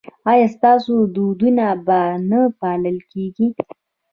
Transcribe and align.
ایا 0.31 0.47
ستاسو 0.55 0.93
دودونه 1.15 1.65
به 1.85 1.99
نه 2.29 2.41
پالل 2.59 2.97
کیږي؟ 3.11 3.47